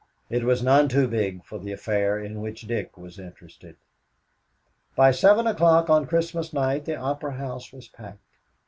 It 0.31 0.45
was 0.45 0.63
none 0.63 0.89
too 0.89 1.07
big 1.07 1.45
for 1.45 1.59
the 1.59 1.71
affair 1.71 2.17
in 2.17 2.41
which 2.41 2.61
Dick 2.63 2.97
was 2.97 3.19
interested. 3.19 3.75
By 4.95 5.11
seven 5.11 5.45
o'clock 5.45 5.91
of 5.91 6.07
Christmas 6.07 6.53
night, 6.53 6.85
the 6.85 6.95
Opera 6.95 7.33
House 7.33 7.71
was 7.71 7.87
packed. 7.87 8.25